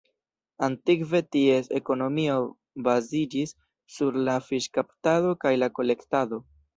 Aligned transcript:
Antikve 0.67 1.19
ties 1.35 1.67
ekonomio 1.79 2.37
baziĝis 2.87 3.53
sur 3.99 4.17
la 4.29 4.39
fiŝkaptado 4.47 5.35
kaj 5.45 5.53
la 5.65 5.69
kolektado. 5.81 6.41